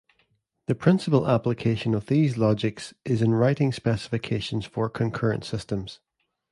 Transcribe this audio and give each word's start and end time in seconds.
The 0.65 0.73
principal 0.73 1.27
application 1.27 1.93
of 1.93 2.07
these 2.07 2.33
logics 2.35 2.95
is 3.05 3.21
in 3.21 3.35
writing 3.35 3.71
specifications 3.71 4.65
for 4.65 4.89
concurrent 4.89 5.45
systems. 5.45 5.99